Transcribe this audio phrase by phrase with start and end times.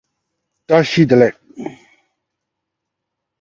[0.67, 1.87] He also served as musical director of Vienna Radio about this time.